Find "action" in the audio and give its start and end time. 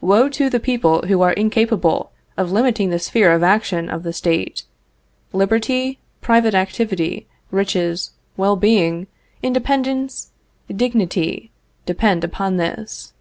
3.42-3.90